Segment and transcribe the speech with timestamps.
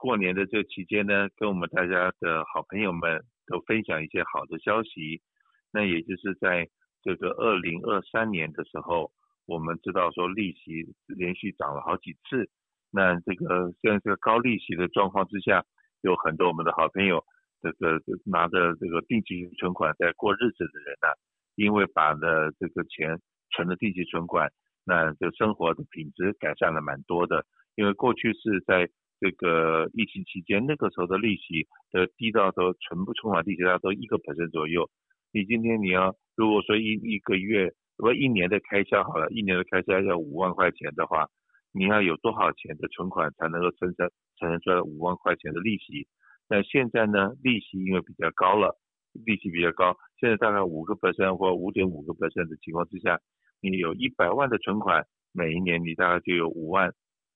[0.00, 5.20] 过年的这期间呢，跟我们大家的好朋友们都分享一些好的消息。
[5.70, 6.66] 那也就是在
[7.02, 9.12] 这个二零二三年的时候，
[9.46, 12.48] 我们知道说利息连续涨了好几次。
[12.90, 15.62] 那这个在这个高利息的状况之下，
[16.00, 17.22] 有很多我们的好朋友，
[17.60, 21.08] 这个拿着这个定期存款在过日子的人呢、
[21.56, 23.20] 因为把的这个钱
[23.54, 24.50] 存了定期存款，
[24.84, 27.44] 那就生活的品质改善了蛮多的。
[27.76, 28.88] 因为过去是在
[29.20, 34.88] 这个疫情期间，那个时候的利息的低到都存不存款利息大概都一个百分点左右。
[35.30, 41.28] 你今天你要如果说一一个月，如果一年的开销好了，一年的开销要五万块钱的话，
[41.70, 46.08] 你要有多少钱的存款才能够生成产生出来五万块钱的利息？
[46.48, 48.74] 那现在呢，利息因为比较高了，
[49.12, 53.20] 利息比较高，现在大概五个百分点或五点五个百分点的情况之下，
[53.60, 56.90] 你有一百万的存款，每一年你大概就有五万。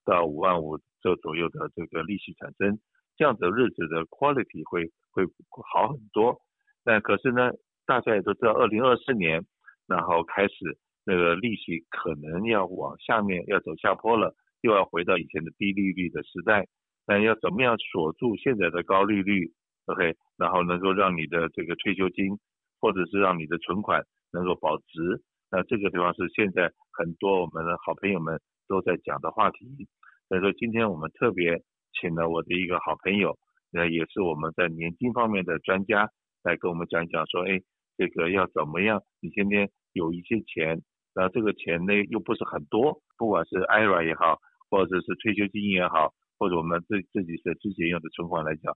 [0.05, 2.79] 到五万五这左右的这个利息产生，
[3.17, 5.25] 这样子的日子的 quality 会会
[5.73, 6.37] 好很多。
[6.83, 7.51] 但可是呢，
[7.85, 9.43] 大家也都知道，二零二四年，
[9.87, 16.67] 然后开始那个利息可能要往下面要走下坡了，又要回到以前的低利率的时代。
[17.07, 19.51] 那要怎么样锁住现在的高利率
[19.85, 22.39] ？OK，然后能够让你的这个退休金
[22.79, 25.21] 或者是让你的存款能够保值？
[25.51, 28.39] 那这个地方是现在很多我们的好朋友们。
[28.67, 29.87] 都在讲的话题，
[30.27, 31.61] 所以说今天我们特别
[31.93, 33.37] 请了我的一个好朋友，
[33.69, 36.09] 那也是我们在年金方面的专家，
[36.41, 37.61] 来跟我们讲一讲说，哎，
[37.95, 39.03] 这个要怎么样？
[39.21, 40.81] 你今天有一些钱，
[41.13, 44.39] 然后这个钱呢又不是很多，不管是 IRA 也好，
[44.71, 48.75] 或者是退休金也好，或者我们自自己的之前用的存款来讲，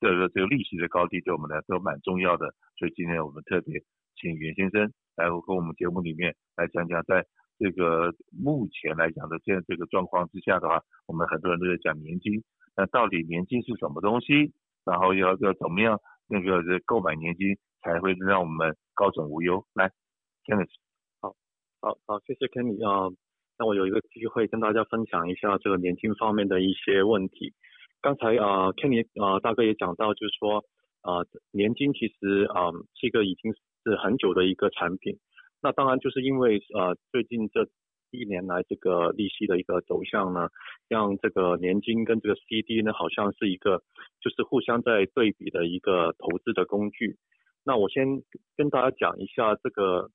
[0.00, 3.80] 这个这个利息的高低对我们来说蛮重要的，所以今天我们特别
[4.20, 7.24] 请袁先生来和我们节目里面来讲讲在。
[7.60, 12.44] 这个目前来讲的现在这个状况之下的话，我们很多人都在讲年金，
[12.76, 14.52] 那到底年金是什么东西？
[14.84, 19.66] 然后要要怎么样那个购买年金才会让我们高枕无忧？
[19.74, 19.90] 来
[20.46, 20.70] ，Kenneth，
[21.20, 21.34] 好，
[21.80, 23.10] 好，好，谢谢 Kenny 啊，
[23.58, 27.52] 那我有一个机会跟大家分享一下这个年金方面的一些问题。
[28.00, 30.64] 刚才啊，Kenny 啊大哥也讲到，就是说
[31.08, 35.16] 啊，年金其实啊是一个已经是很久的一个产品。
[35.62, 37.66] 那当然就是因为呃最近这
[38.10, 40.48] 一年来这个利息的一个走向呢，
[40.86, 43.82] 让这个年金跟这个 CD 呢好像是一个
[44.20, 47.16] 就是互相在对比的一个投资的工具。
[47.64, 48.22] 那我先
[48.56, 50.10] 跟大家讲一下这个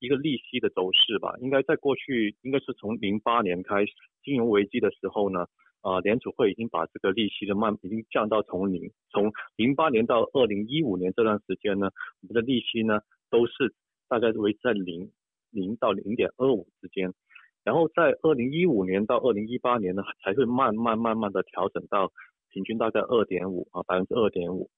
[0.00, 1.34] 一个利息的走势吧。
[1.40, 3.92] 应该在过去应该是从零八年开始
[4.24, 5.46] 金融危机的时候呢，
[5.82, 11.90] 啊联储会已经把这个利息的慢已经降到从零，从零八年到二零一五年这段时间呢，
[12.22, 13.74] 我们的利息呢都是。
[14.10, 15.12] 大概维持在零
[15.52, 17.14] 零到零点二五之间，
[17.62, 22.10] 然后在二零一五年到二零一八年呢，才会慢慢慢慢的调整到
[22.48, 24.68] 平均大概二点五啊，百分之二点五。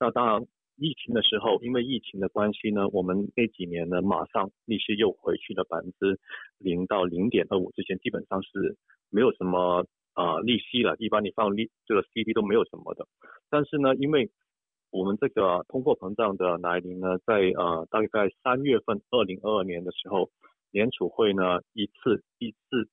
[0.00, 0.46] 那当然
[0.78, 6.18] 疫情的时候，因为疫情的关系呢，我们那几年呢，马上利息又回去了百分之
[6.56, 8.78] 零到零点二五之间，基本上是
[9.10, 9.84] 没有什么
[10.18, 10.96] 啊、利息了。
[10.98, 13.06] 一般你放利这个 CD 都没有什么的，
[13.48, 14.28] 但是呢，因为
[14.90, 20.28] 我们这个通货膨胀的来临呢，在呃大概在三月份二零二二年的时候，
[20.72, 22.88] 联储会呢一次一次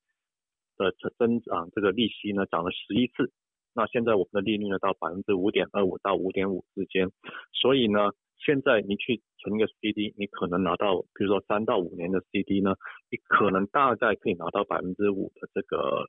[0.78, 3.32] 的增长这个利息呢涨了十一次，
[3.74, 7.10] 那现在我们的利率呢到百分之五点二五到五点五之间，
[7.54, 12.76] 所以呢现在你去存一个 CD，你可能拿到比如说三到五年的 CD 呢，
[13.10, 16.06] 你可能大概可以拿到百分之五的这个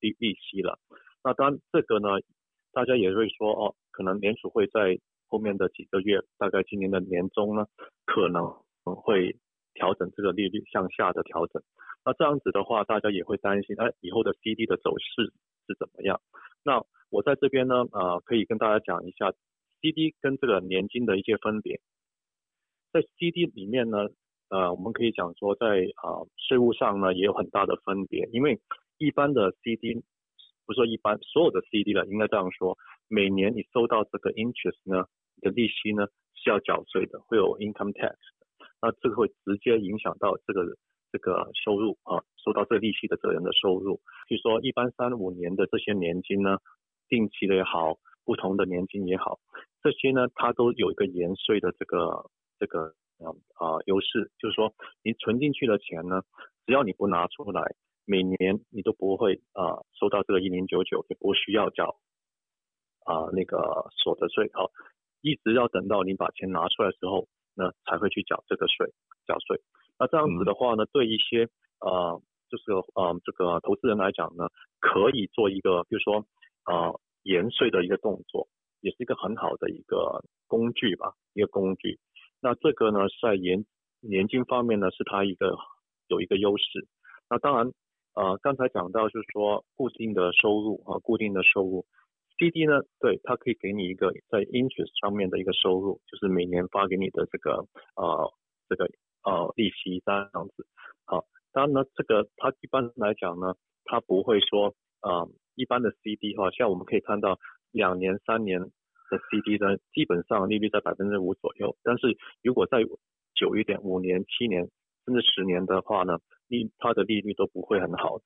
[0.00, 0.78] 利利息了。
[1.24, 2.08] 那当然这个呢，
[2.72, 7.66] 大家也会说哦，可能联储会在后面的几个月，大概今年的年中呢，
[8.06, 8.46] 可能
[8.84, 9.36] 会
[9.74, 11.62] 调整这个利率向下的调整。
[12.04, 15.32] 那这样子的话，大家也会担心，哎，以后的 CD 的走势
[15.66, 16.20] 是怎么样？
[16.64, 19.32] 那我在这边呢，呃，可以跟大家讲一下
[19.80, 21.80] CD 跟这个年金的一些分别。
[22.92, 24.08] 在 CD 里面呢，
[24.48, 28.58] 呃，我们可以讲说在，在啊税务上呢也有很大的分别，因为
[28.98, 30.02] 一般的 CD。
[30.66, 32.76] 不说一般所有的 CD 了，应该这样说，
[33.08, 38.16] 每年你收到这个 interest 呢，你的利息呢是要缴税的，会有 income tax，
[38.82, 40.76] 那这个会直接影响到这个
[41.10, 43.98] 这个收入啊，收到这个利息的责任的收入。
[44.28, 46.58] 比如说一般三五年的这些年金呢，
[47.08, 47.96] 定期的也好，
[48.26, 49.40] 不同的年金也好，
[49.82, 52.28] 这些呢它都有一个延税的这个
[52.58, 52.92] 这个
[53.24, 56.20] 啊啊优势，就是说你存进去的钱呢，
[56.66, 57.74] 只要你不拿出来。
[58.08, 62.00] 每年你都不会啊、呃、收到这个一零九九，也不需要缴
[63.04, 64.64] 啊、那个所得税啊，
[65.20, 68.92] 一直要等到你把钱拿出来的时候，那才会去缴这个税
[69.26, 69.60] 缴税。
[69.98, 71.48] 那这样子的话呢，对一些
[71.80, 74.48] 呃就是呃这个投资人来讲呢，
[74.80, 76.24] 可以做一个，比如说
[76.64, 78.48] 啊、呃、延税的一个动作，
[78.80, 81.98] 也是一个很好的一个工具吧，一个工具。
[82.40, 83.66] 那这个呢，在年
[84.00, 85.56] 年金方面呢，是它一个
[86.08, 86.86] 有一个优势。
[87.28, 87.72] 那当然，
[88.18, 91.86] 呃，刚才讲到就是说固定的收入啊，固定的收入
[92.36, 98.32] ，CD 呢，对，它可以给你一个在 interest 上面的一个收入，就是每年发给你的这个呃
[98.68, 98.90] 这个
[99.22, 100.66] 呃利息这样子。
[101.04, 103.54] 好，当然呢，这个它一般来讲呢，
[103.84, 107.38] 它不会说呃一般的 CD 哈，像我们可以看到
[107.70, 112.82] 两年、三年的 CD 呢，基本上利率在百分之五左右，但是如果再
[113.36, 114.68] 久一点，五年、七年
[115.08, 116.18] 甚至十年的话呢，
[116.48, 118.20] 利它的利率都不会很好。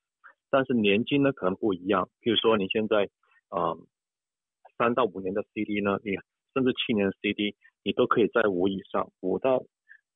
[0.50, 3.08] 但是年金呢可能不一样，比如说你现在
[3.50, 3.78] 啊
[4.76, 6.16] 三到五年的 CD 呢，你
[6.52, 9.62] 甚至七年的 CD，你都可以在五以上，五到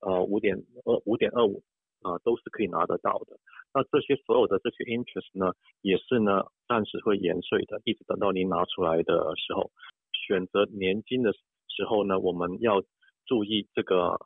[0.01, 1.63] 呃五点二五点二五
[2.03, 3.39] 啊都是可以拿得到的。
[3.73, 5.53] 那这些所有的这些 interest 呢，
[5.83, 9.71] 也是呢暂时会延税的，一直等到您拿出来的时候。
[10.27, 11.33] 选择年金的
[11.69, 12.83] 时候呢，我们要
[13.27, 14.19] 注意这个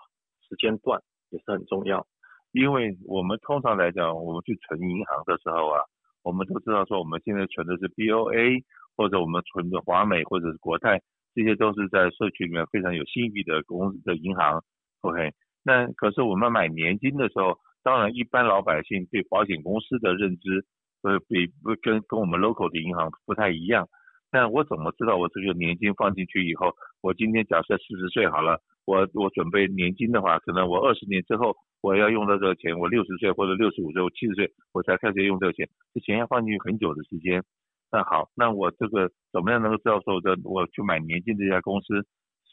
[0.48, 2.06] 时间段也是很重要，
[2.52, 5.80] 因为我们通常来讲，我们去存银行的时候啊，
[6.22, 8.62] 我们都知道说我们现在存的是 BOA
[8.96, 11.00] 或者我们存的华美或者是国泰，
[11.34, 14.62] 这些都是在社区里面非常有信誉的公司的银行。
[15.02, 15.32] OK，
[15.62, 20.64] 那可是我们买年金的时候，当然一般老百姓对保险公司的认知
[21.02, 23.88] 会比不跟跟我们 local 的银行不太一样。
[24.32, 37.42] 那我怎么知道我这个年金放进去以后，我今天假设四十岁好了，我我准备年金的话，可能我二十年之后我要用到这个钱，我六十岁或者六十五岁、我七十岁我才开始用这个钱，这钱要放进去很久的时间。
[37.90, 42.06] 那好，那我这个怎么样能够知道说的我去买年金这家公司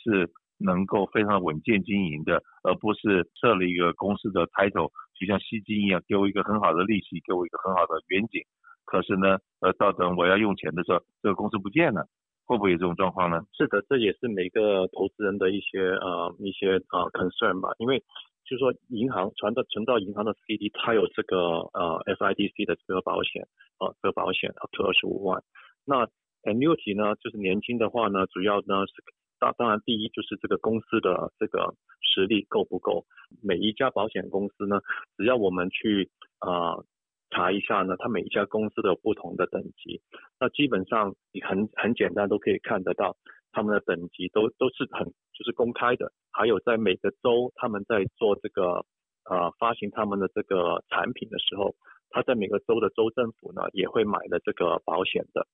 [0.03, 4.89] 是能够非常稳健经营的，而不是设了一个公司的 title，
[5.19, 8.41] 就像吸金一样，给我一个很好的利息，给我一个很好的远景。
[8.85, 12.07] 可是呢，呃，到等我要用钱的时候，这个公司不见了，
[12.45, 13.41] 会不会有这种状况呢？
[13.53, 18.01] 是的，这也是每个投资人的一些呃一些呃 concern 吧，因为
[18.47, 21.37] 就是说银行存到存到银行的 CD，它有这个
[21.73, 23.45] 呃 FIDC 的这个保险，
[23.79, 25.43] 呃，这个保险 up to 二十五万。
[25.85, 26.07] 那
[26.43, 29.03] annuity 呢，就是年金的话呢，主要呢是
[29.37, 33.05] 当当然第一就是这个公司的这个实力够不够，
[33.43, 34.79] 每一家保险公司呢，
[35.17, 36.09] 只要我们去
[36.39, 36.71] 啊。
[36.71, 36.85] 呃
[37.29, 40.01] 查一下呢，它每一家公司都有不同的等级，
[40.39, 43.17] 那基本上你很很简单都可以看得到，
[43.51, 48.85] 他们的等级都都是很就是公开的，还有在每个州他们在做这个
[49.29, 51.75] 呃发行他们的这个产品的时候，
[52.09, 55.47] 他在每个州的州政府呢也会买的这个保险的，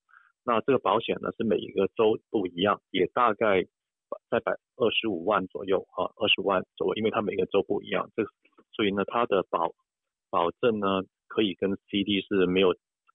[0.44, 3.64] 那这个保险呢是每一个州不一样，也大概
[4.30, 8.24] 在百二十五万左右啊，二十万左右，因为它每个州不一样，这
[8.72, 9.72] 所以呢它的保
[10.30, 11.02] 保证呢。
[11.26, 12.68] 可以跟 CD 是没有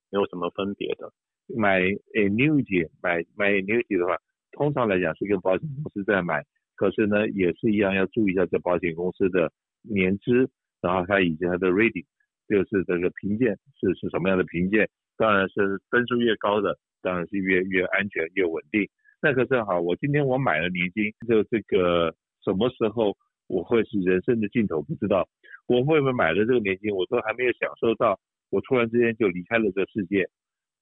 [0.10, 1.10] 没有什么分别的。
[1.56, 4.18] 买 annuity 买买 annuity 的话，
[4.52, 6.44] 通常来讲是跟保险公司在买，
[6.76, 9.52] 可是呢也是一样要注意一下这保险公司的
[9.82, 10.50] 年资，
[10.82, 12.06] 然后它以及它的 rating，
[12.48, 14.90] 就是这个评鉴是是什么样的评鉴。
[15.18, 18.88] 当然是分数越高的，当然是越越安全越稳定。
[19.22, 23.16] 那可是好，我今天我买了年金，就这个什么时候
[23.48, 25.28] 我会是人生的尽头不知道。
[25.68, 28.18] 我会不会买了这个年金，我都还没有享受到，
[28.50, 30.28] 我突然之间就离开了这世界。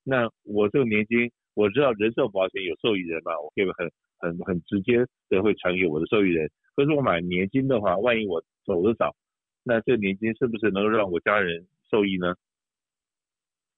[0.04, 3.90] 那我这个年金，我知道人寿保险有受益人嘛，我可以很
[4.20, 6.48] 很很直接的会传给我的受益人。
[6.76, 9.16] 可是我买年金的话，万一我走得早，
[9.64, 12.36] 那这年金是不是能够让我家人受益呢？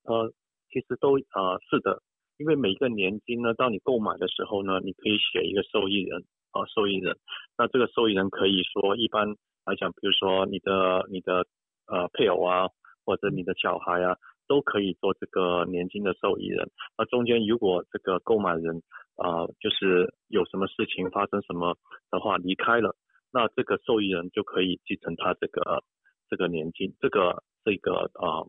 [0.04, 0.34] 呃，
[0.70, 2.04] 其实都啊、是的，
[2.38, 7.16] 因为每个年金呢，当你购买的时候呢，你可以写一个受益人啊、受益人。
[7.58, 9.36] 那这个受益人可以说一般。
[9.66, 11.46] 来讲，比如说你的你的
[11.86, 12.70] 呃配偶啊，
[13.06, 14.18] 或者你的小孩啊，
[14.50, 16.70] 都可以做这个年金的受益人。
[16.98, 18.82] 那中间如果这个购买人
[19.16, 21.78] 啊、呃，就是有什么事情发生什么
[22.12, 22.96] 的话离开了，
[23.32, 25.84] 那这个受益人就可以继承他这个
[26.30, 28.44] 这个年金，这个这个啊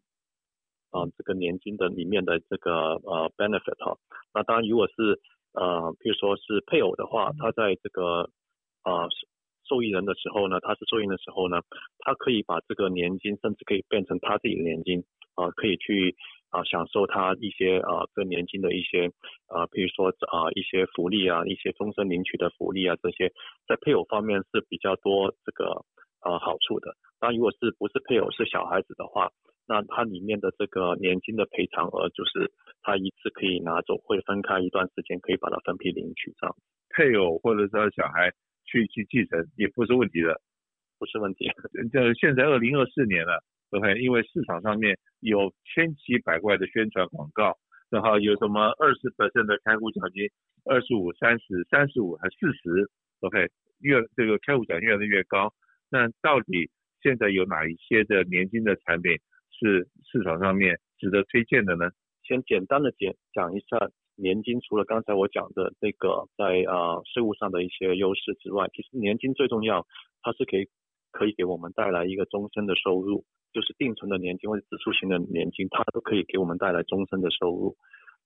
[0.90, 3.98] 啊、呃呃、这个年金的里面的这个呃 benefit 哈。
[4.34, 5.20] 那当然如果是
[5.52, 8.30] 呃，譬如说是配偶的话，他在这个
[8.82, 9.04] 啊。
[9.04, 9.08] 呃
[9.68, 11.60] 受益人的时候呢，他是受益人的时候呢，
[12.00, 15.04] 他可以把这个年金，甚至可以变成他自己的年金，啊、
[15.36, 16.14] 呃，可以去
[16.50, 19.06] 啊、呃、享受他一些啊这个年金的一些
[19.46, 23.32] 啊，比、呃、如说啊、呃、一些福利啊，一些终身领取的福利啊，这些
[23.66, 25.84] 在配偶方面是比较多这个
[26.20, 26.96] 啊、呃、好处的。
[27.18, 29.30] 但，如果是不是配偶是小孩子的话，
[29.66, 32.50] 那它里面的这个年金的赔偿额就是
[32.82, 36.56] 他一次可以拿走，会分开一段时间可以把它分批领取这样。
[36.94, 38.32] 配偶或者是小孩。
[38.66, 40.40] 去去继承也不是问题的，
[40.96, 41.50] 不是问题。
[41.90, 47.56] 这现在二零二四年了，OK，因为市场上面有千奇百怪的宣传广告，
[47.90, 50.28] 然后有什么二十 percent 的开户奖金，
[50.64, 52.88] 二十五、三十、三十五还四十
[53.20, 53.48] ，OK，
[53.80, 55.52] 越这个开户奖越来越高。
[55.90, 56.70] 那到底
[57.02, 59.18] 现在有哪一些的年金的产品
[59.50, 61.90] 是市场上面值得推荐的呢？
[62.22, 69.84] 先简单的讲讲一下年金，除了刚才我讲的这个在呃税务上的一些优势之外，其实年金最重要，
[70.22, 70.68] 它是可以
[71.10, 73.24] 可以给我们带来一个终身的收入。
[73.52, 77.76] 就是定存的年金或者指数型的年金，它都可以给我们带来终身的收入。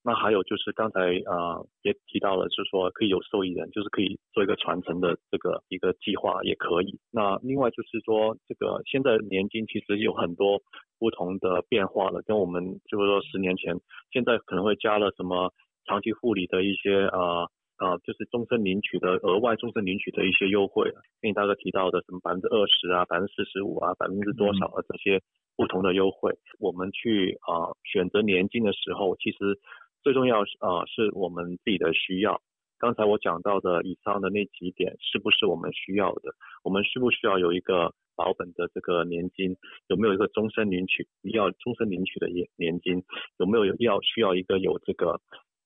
[0.06, 6.98] 那还有就是刚才啊、也提到了，就是说可以有受益人，就是可以做一个传承的这个一个计划也可以。
[7.10, 10.60] 那另外就是说，这个现在年金其实有很多
[10.98, 13.80] 不同的变化了，跟我们就是说十年前，
[14.12, 15.52] 现在可能会加了什么
[15.86, 17.18] 长期护理的一些啊。
[17.18, 25.20] 呃啊，就是终身领取的额外终身领取的一些优惠，跟你大概提到的什么百分之二十啊，百分之四十五啊，百分之多少啊这些
[25.56, 29.58] 不同的优惠，嗯、我们去啊选择年金的时候，其实
[30.02, 32.40] 最重要啊是我们自己的需要。
[32.78, 36.34] 刚才我讲到的以上的那几点，是不是我们需要的？
[36.62, 39.56] 我们需不需要有一个保本的这个年金？
[39.88, 43.02] 有没有一个终身领取要终身领取的年年金？
[43.38, 45.20] 有没有要需要一个有这个？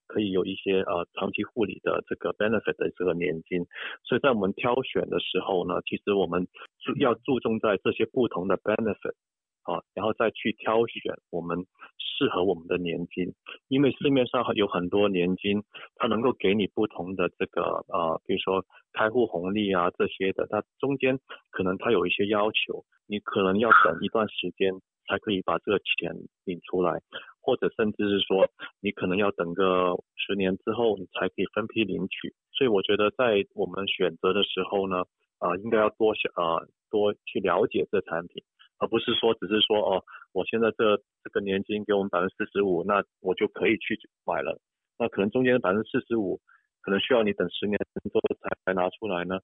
[0.09, 3.67] 可以有一些呃长期护理的这个 benefit 的这个年金，
[4.03, 6.49] 所以在我们挑选的时候呢，其实我们
[6.81, 9.15] 注要注重在这些不同的 benefit
[9.63, 11.67] 啊，然后再去挑选我们
[11.99, 13.35] 适合我们的年金，
[13.69, 15.63] 因为市面上有很多年金，
[15.97, 24.73] 它能够给你不同的这个呃，比如说开户红利啊这些的，它中间可能它有一些要求，你可能要等一段时间
[25.07, 27.01] 才可以把这个钱领出来。
[27.49, 28.45] 或者甚至是说，
[28.83, 32.35] 你可能要等个十年之后，你才可以分批领取。
[32.53, 35.05] 所以我觉得在我们选择的时候呢，
[35.39, 38.45] 啊、应该要多想啊、多去了解这产品，
[38.77, 44.61] 而不是说只是说哦，我现在这这个年金给我们百分之四十五，那我就可以去买了。
[44.99, 46.39] 那可能中间的百分之四十五，
[46.83, 48.21] 可能需要你等十年之后
[48.67, 49.41] 才拿出来呢。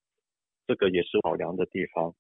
[0.67, 2.13] 这个也是考量的地方。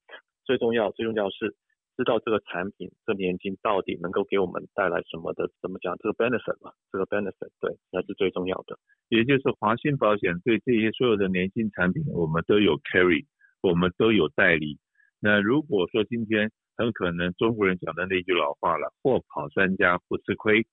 [0.46, 1.54] 最重要，最重要是。
[1.96, 5.48] 知道这个产品，这年金到底能够给我们带来什么的？
[5.62, 5.96] 怎么讲？
[5.98, 8.76] 这个 benefit 嘛，这个 benefit 对，那是最重要的。
[9.10, 13.24] 也就是华兴保险对这些所有的年金产品，我们都有 carry，
[13.62, 14.78] 我们都有代理。
[15.20, 20.66] 那如果说今天很可能中国人讲的那句老话了，货跑三家不吃亏。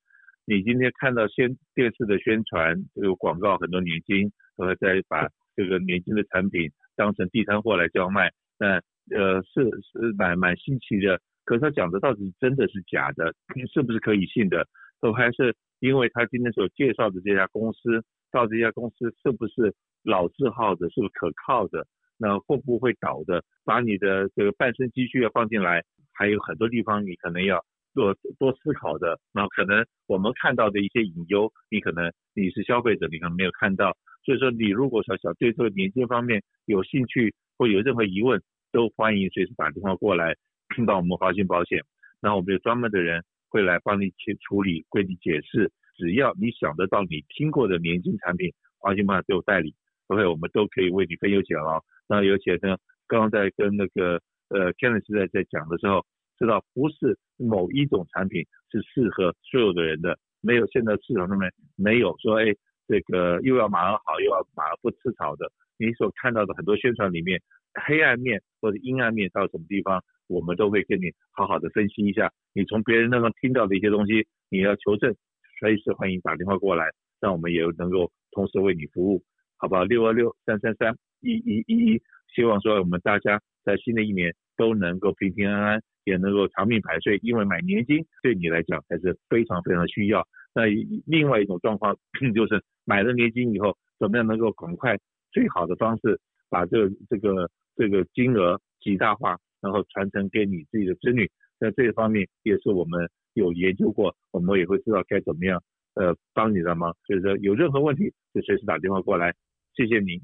[0.45, 8.81] 你今天看到先电视的宣传，这个广告很多年金，都会再把这个年金的产品当成地摊货来叫卖，那。
[9.15, 13.33] 呃，是是蛮蛮新奇的，可是他讲的到底真的是假的，
[13.73, 14.67] 是不是可以信的？
[14.99, 21.85] 都还是因为他今天所介绍的这家公司，到这家公司是不是老字号的，是不是可靠的？
[22.17, 23.43] 那会不会倒的？
[23.65, 27.63] 把你的这个半生积蓄要放进来，还有很多地方你可能要
[27.95, 29.19] 多多思考的。
[29.33, 33.97] 那可能我们看到的一些隐忧，你可能你是消费者，你可能没有看到。
[34.23, 38.39] 所以说，你如果说想对这个年金方面有兴趣或有任何疑问，
[38.71, 40.35] 都欢迎随时打电话过来，
[40.75, 41.83] 听到我们华兴保险，
[42.21, 45.71] 那我们有专门的人会来帮你去处理，为你解释。
[45.97, 49.75] 只要你想得到你听过的年金产品，华兴保险都有代理
[50.07, 51.83] ，OK，我们都可以为你分忧解劳。
[52.07, 56.05] 那而且呢，刚刚在跟那个呃 Kenneth 在在讲的时候，
[56.39, 62.45] 知道不是某一种产品是适合所有的人的，没有现在市场上面没有说哎
[62.91, 65.49] 这个又要马儿好又要马儿不吃草的。
[65.77, 67.41] 你所看到的很多宣传里面。
[67.87, 72.29] 黑暗面或者阴暗面到什么地方，我们都会跟你好好的分析一下。
[72.53, 75.15] 你从别人那边听到的一些东西，你要求证，
[75.57, 79.23] 随时欢迎打电话过来，让我们也能够同时为你服务，
[79.55, 79.85] 好不好？
[79.85, 82.01] 六二六三三三一一一一，
[82.35, 87.17] 希望说我们大家在新的一年都能够平平安安，也能够长命百岁。
[87.23, 90.27] 因为买年金对你来讲还是非常非常需要。
[90.53, 90.65] 那
[91.05, 91.95] 另外一种状况
[92.35, 94.97] 就是买了年金以后，怎么样能够赶快
[95.31, 97.49] 最好的方式把这这个。
[97.77, 101.27] 这个金额极大化，然后传承给你自己的子女，
[101.57, 105.63] 在这一方面也是我们有研究过，我们也会知道该怎么样
[105.95, 106.95] 呃帮你的忙。
[107.07, 109.33] 所以说有任何问题就随时打电话过来，
[109.73, 110.21] 谢谢您。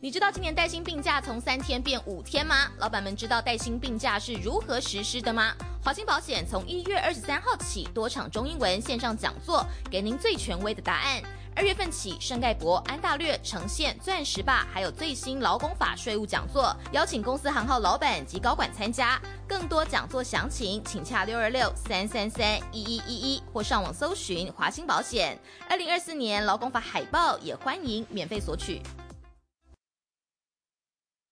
[0.00, 2.54] 你知道今年带薪病假从三天变五天吗？
[2.78, 5.73] 老板们知道带薪病假是如何实施的吗？
[5.84, 11.22] 华兴保险从一月二十三号起多场中英文线上讲座，给您最权威的答案。
[11.54, 19.20] 二月份起，圣盖博、安大略、呈现、钻石霸，还有最新劳工法税务讲座，邀请公司行号老板及高管参加。
[19.46, 25.38] 更多讲座详情，请洽六二六三三三一一一一，或上网搜寻华兴保险。
[25.68, 28.80] 二零二四年劳工法海报也欢迎免费索取。